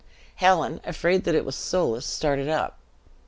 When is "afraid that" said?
0.83-1.35